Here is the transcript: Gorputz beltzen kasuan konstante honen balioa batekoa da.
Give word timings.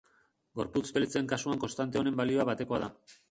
Gorputz 0.59 0.83
beltzen 0.95 1.29
kasuan 1.33 1.61
konstante 1.65 2.01
honen 2.01 2.19
balioa 2.23 2.47
batekoa 2.53 2.81
da. 2.87 2.91